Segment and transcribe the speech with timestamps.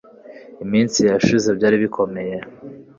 [0.63, 2.35] Iminsi yashize byari bikomeye